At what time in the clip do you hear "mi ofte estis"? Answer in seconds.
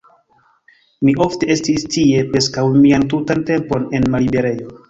1.09-1.85